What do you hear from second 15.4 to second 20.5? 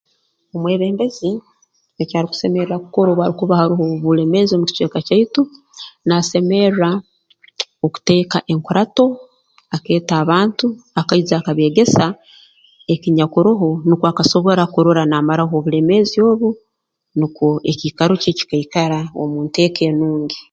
obulemeezi obu nukwo ekiikaro kye kikaikara omu nteeko enungi